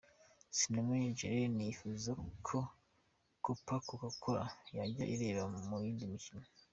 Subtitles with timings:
[0.57, 2.11] Sinamenye Jeremie yifuza
[2.47, 2.57] ko
[3.43, 4.43] Copa Coca Cola
[4.77, 6.45] yajya ireba no mu yindi mikino.